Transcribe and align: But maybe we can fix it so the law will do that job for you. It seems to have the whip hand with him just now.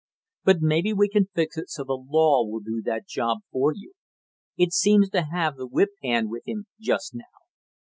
But 0.43 0.61
maybe 0.61 0.93
we 0.93 1.09
can 1.09 1.27
fix 1.27 1.59
it 1.59 1.69
so 1.69 1.83
the 1.83 1.93
law 1.93 2.43
will 2.43 2.61
do 2.61 2.81
that 2.85 3.05
job 3.07 3.41
for 3.51 3.71
you. 3.71 3.93
It 4.57 4.73
seems 4.73 5.11
to 5.11 5.27
have 5.31 5.57
the 5.57 5.67
whip 5.67 5.89
hand 6.01 6.31
with 6.31 6.41
him 6.47 6.65
just 6.79 7.13
now. 7.13 7.25